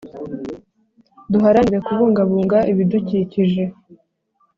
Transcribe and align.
Duharanire 1.31 1.79
Kubungabunga 1.85 2.57
Ibidukikije 2.71 3.63